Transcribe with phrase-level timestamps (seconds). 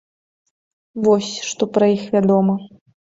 [1.07, 2.53] Вось, што пра іх вядома.